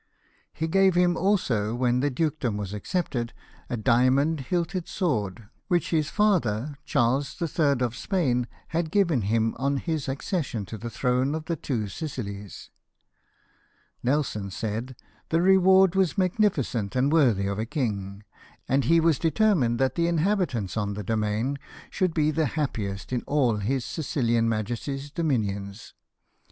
[0.53, 3.33] "He gave him also, when the dukedom was accepted,
[3.69, 7.81] a diamond hilted sword, which his father, Charles III.
[7.81, 12.71] of Spain, had given him on his accession to the throne of the Two Sicilies.
[14.01, 14.95] Nelson said,"
[15.29, 18.23] The reward was magnificent, and worthy of a king,
[18.67, 21.59] and he was determined that the inhabitants on the domain
[21.91, 25.93] should be the happiest in all his Sicilian Majesty's dominions.